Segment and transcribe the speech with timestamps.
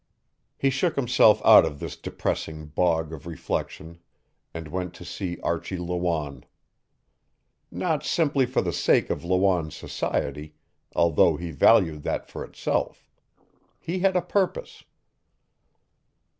[0.57, 3.99] He shook himself out of this depressing bog of reflection
[4.51, 6.43] and went to see Archie Lawanne.
[7.69, 10.55] Not simply for the sake of Lawanne's society,
[10.95, 13.07] although he valued that for itself.
[13.79, 14.85] He had a purpose.